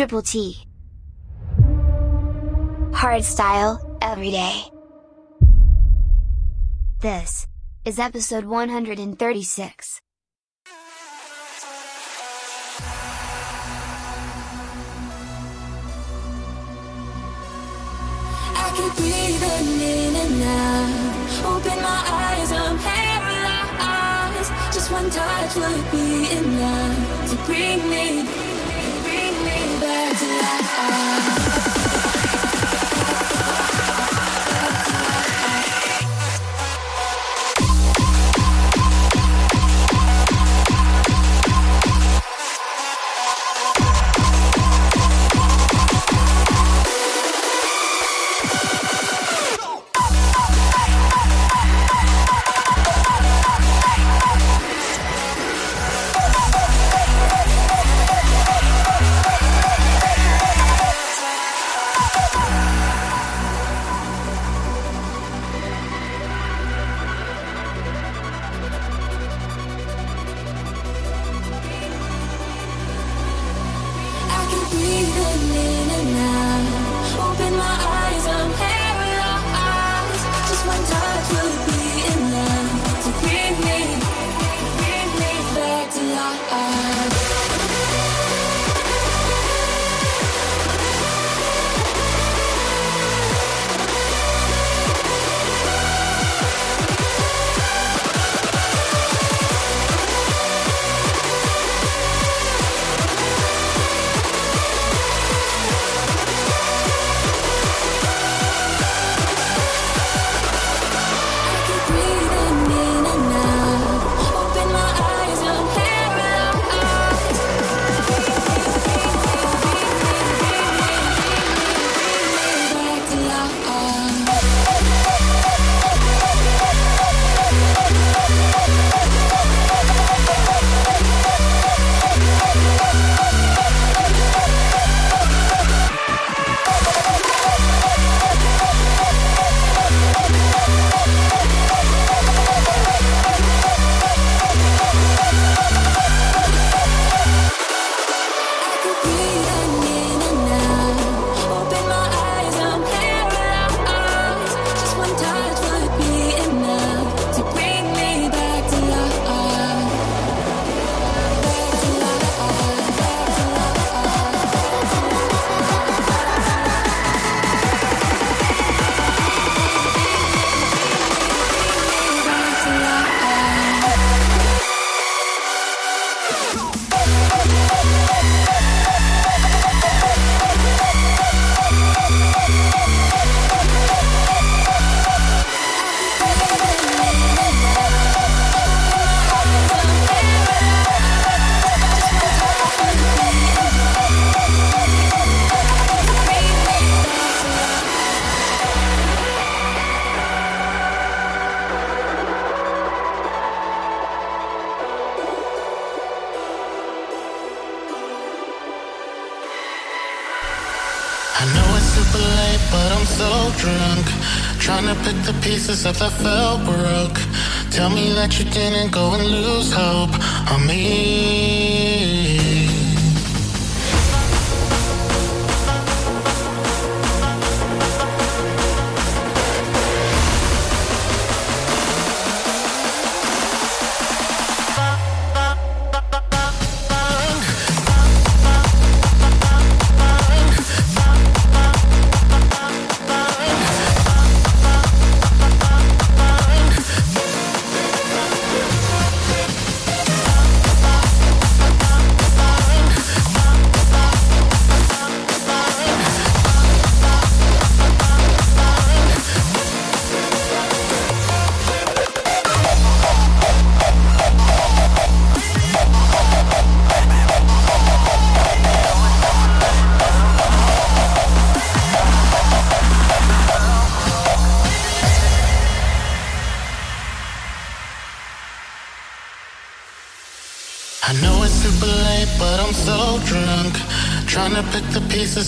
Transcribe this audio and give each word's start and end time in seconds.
Triple 0.00 0.22
T. 0.22 0.56
Hardstyle, 2.90 3.98
every 4.00 4.30
day. 4.30 4.62
This 7.00 7.46
is 7.84 7.98
episode 7.98 8.46
136. 8.46 10.00
I 18.56 18.72
breathe 18.96 19.42
in 19.42 20.16
and. 20.16 20.42
Open 21.44 21.82
my 21.82 22.02
eyes, 22.08 22.52
I'm 22.52 22.78
paralyzed. 22.78 24.50
Just 24.72 24.90
one 24.90 25.10
touch 25.10 25.56
would 25.56 25.90
be 25.90 26.30
enough 26.38 27.30
to 27.30 27.36
bring 27.44 27.90
me. 27.90 28.49
I 30.42 31.29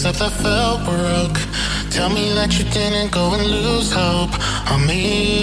up, 0.04 0.20
I 0.20 0.30
felt 0.30 0.84
broke. 0.84 1.38
Tell 1.90 2.08
me 2.08 2.32
that 2.32 2.58
you 2.58 2.64
didn't 2.64 3.12
go 3.12 3.34
and 3.34 3.44
lose 3.44 3.92
hope 3.92 4.34
on 4.70 4.86
me. 4.86 5.41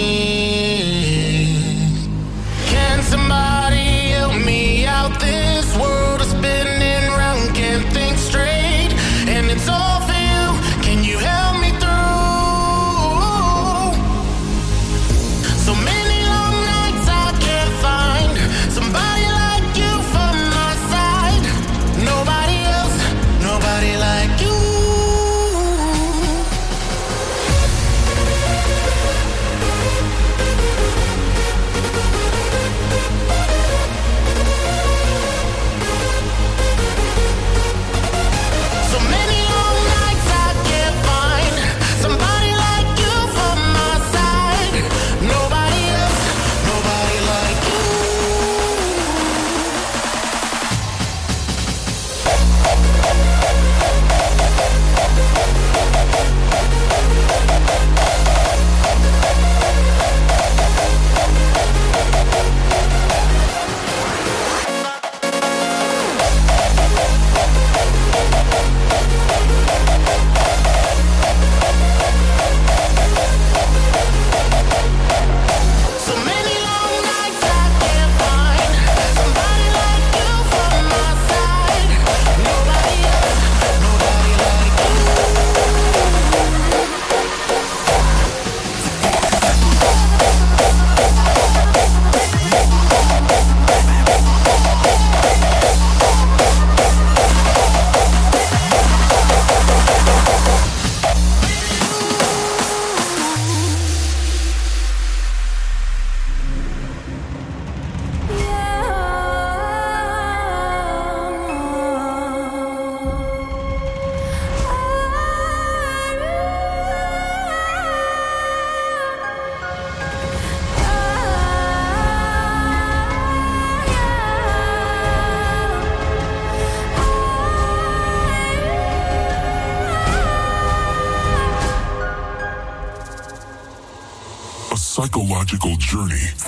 Psychological 135.70 135.76
journey 135.76 136.39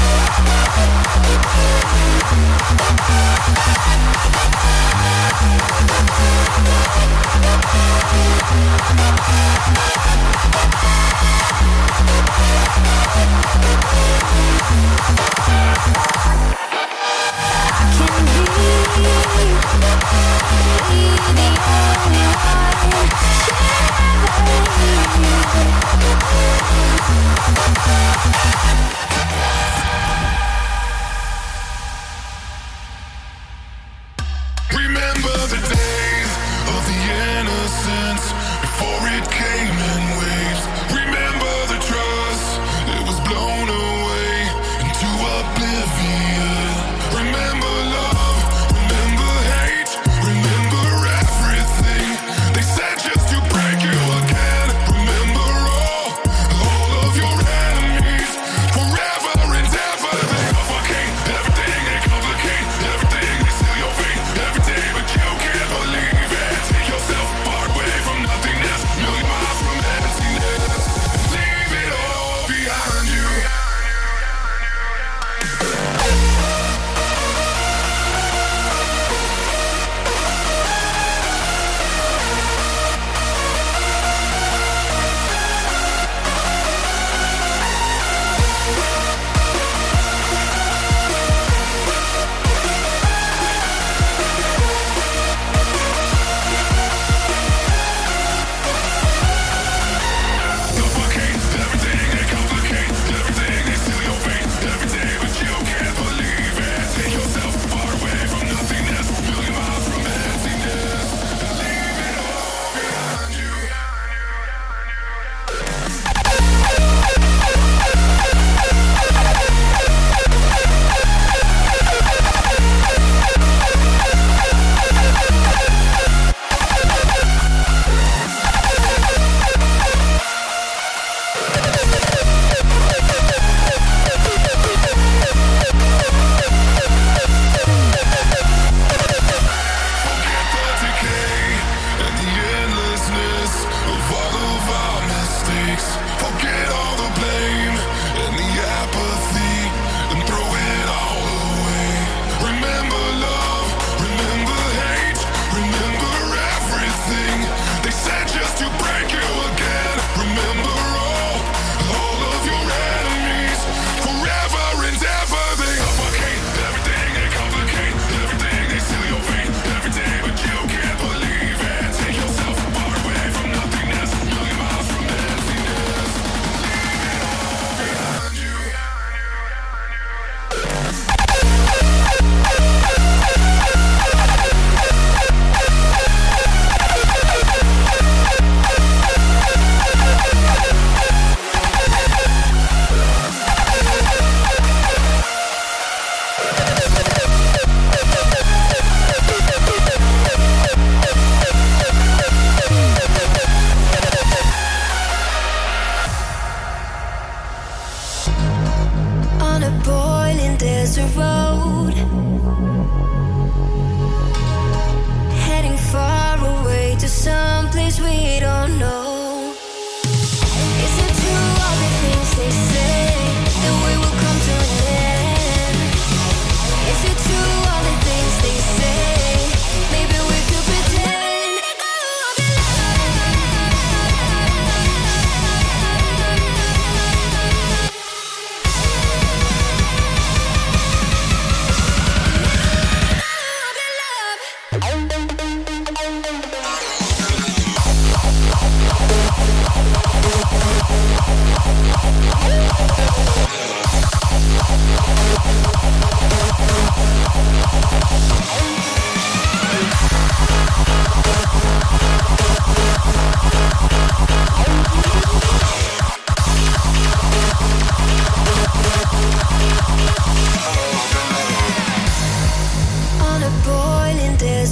Remember 0.00 0.40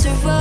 to 0.09 0.15
run. 0.27 0.38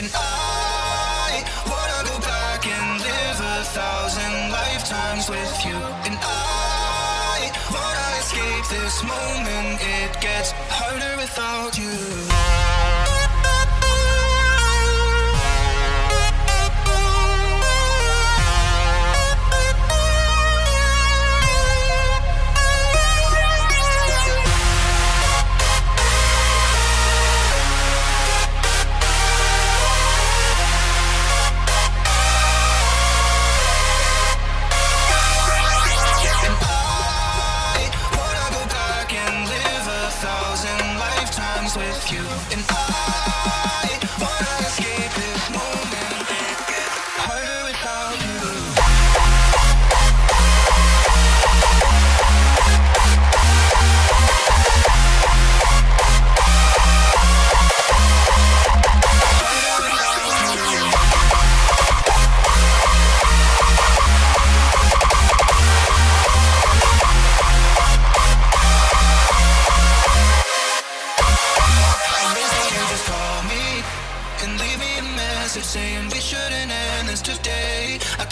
And 0.00 0.10
I 0.14 1.44
wanna 1.68 2.08
go 2.08 2.18
back 2.20 2.66
and 2.66 3.02
live 3.02 3.38
a 3.38 3.64
thousand 3.64 4.50
lifetimes 4.50 5.28
with 5.28 5.66
you. 5.66 5.76
And 5.76 6.16
I 6.22 7.52
wanna 7.68 8.18
escape 8.18 8.64
this 8.70 9.02
moment, 9.02 9.78
it 9.82 10.18
gets 10.22 10.52
harder 10.70 11.18
without 11.18 11.76
you. 11.76 12.29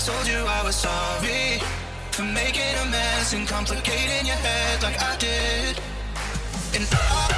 told 0.08 0.26
you 0.26 0.40
I 0.58 0.62
was 0.64 0.76
sorry 0.76 1.60
for 2.12 2.22
making 2.22 2.74
a 2.82 2.86
mess 2.86 3.34
and 3.34 3.46
complicating 3.46 4.24
your 4.26 4.40
head 4.46 4.82
like 4.82 4.98
I 5.02 5.14
did. 5.18 5.74
And 6.74 6.84
I 6.90 7.37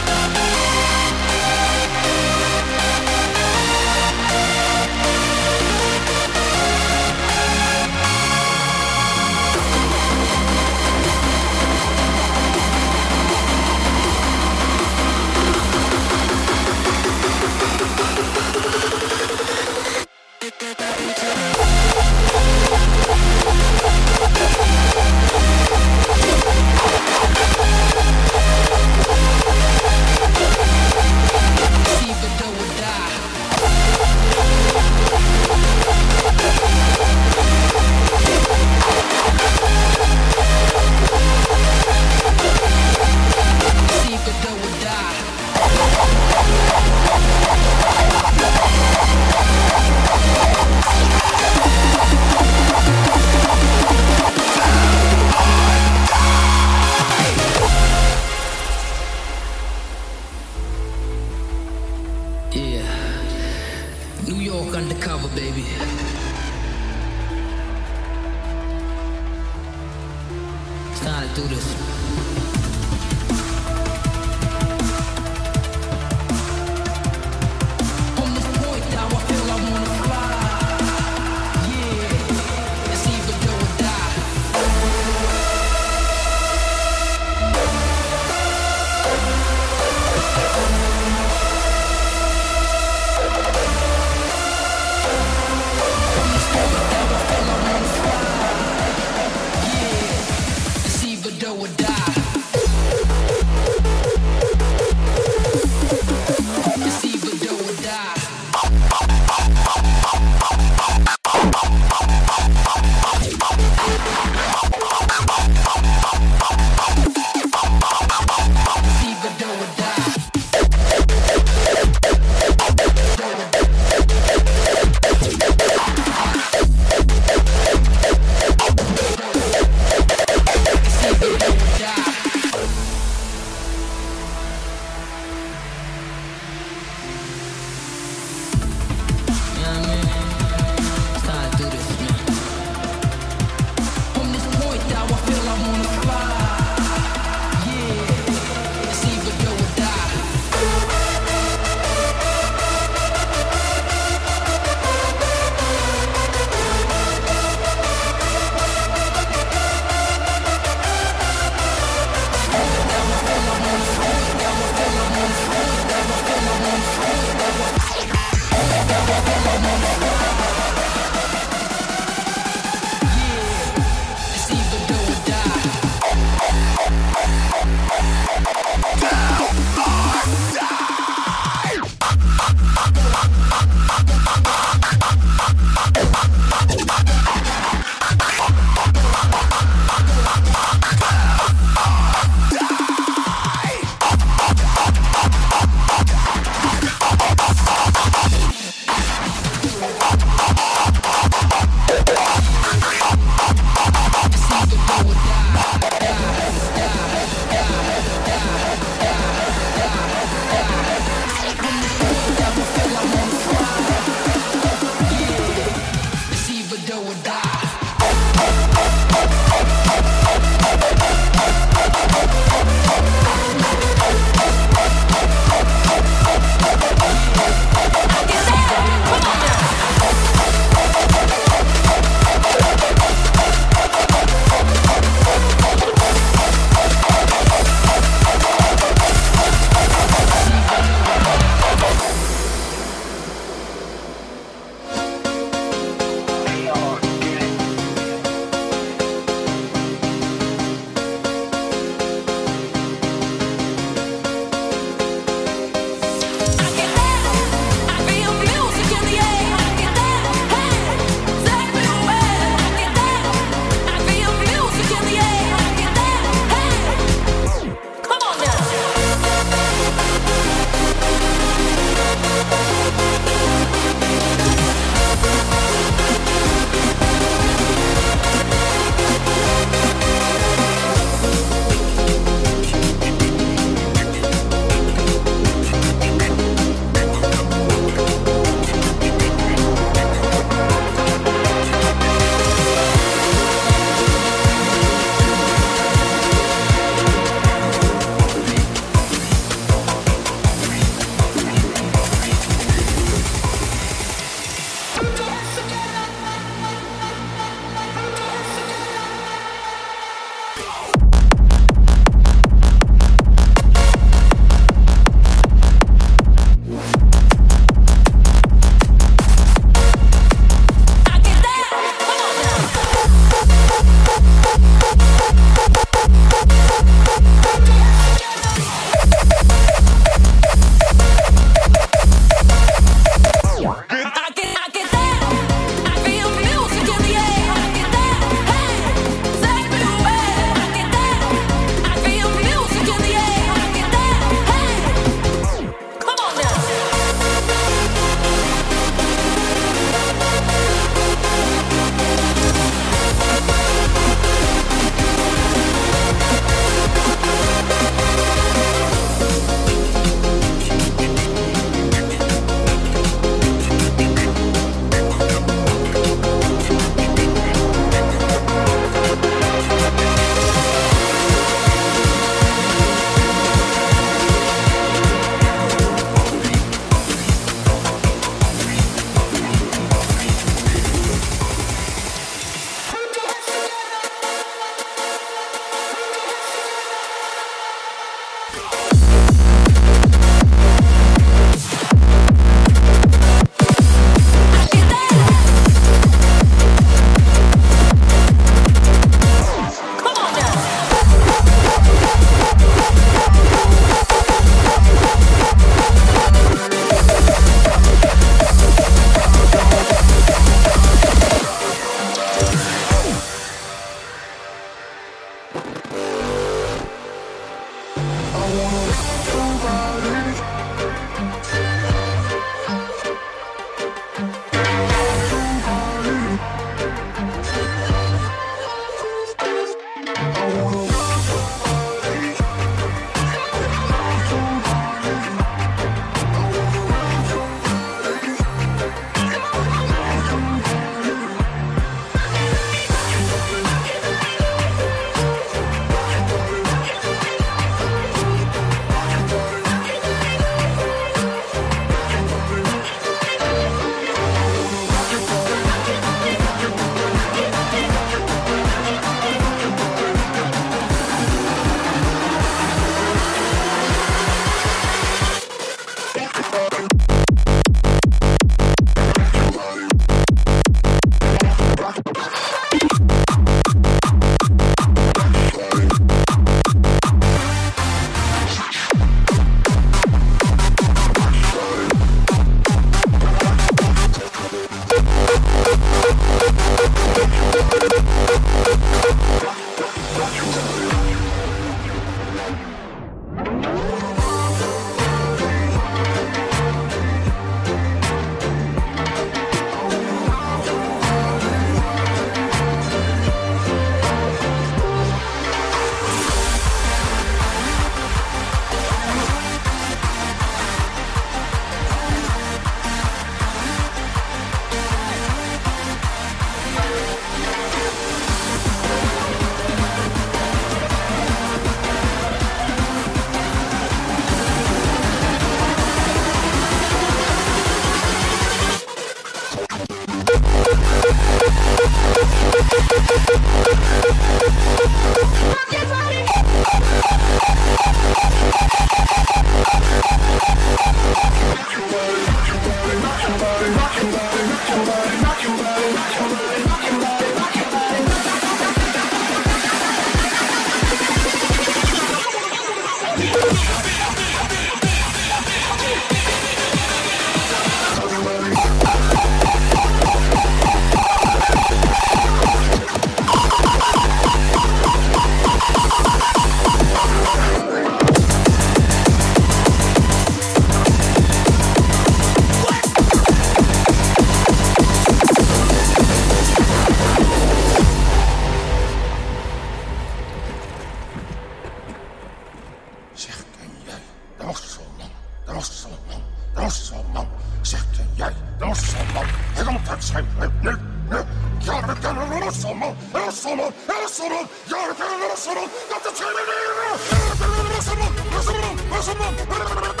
we 591.87 591.99
kennen 591.99 592.29
de 592.29 592.45
Mosselman, 592.45 592.95
de 593.11 593.19
Mosselman, 593.25 593.71
de 593.87 593.93
Mosselman. 594.01 594.47
Ja, 594.65 594.87
we 594.87 594.93
kennen 594.97 595.19
de 595.19 595.27
Mosselman, 595.29 595.69
dat 596.03 596.17
zijn 596.17 596.33
we 596.37 596.41
nu. 596.49 596.57
Ja, 596.81 596.91
we 597.29 597.35
kennen 597.39 597.57
de 597.57 597.73
Mosselman, 597.73 598.11
Mosselman, 598.31 598.75
Mosselman. 598.89 599.33
Ja, 599.35 599.43
we 599.47 599.47
kennen 599.47 599.65
de 599.65 599.87
Mosselman, 599.87 600.00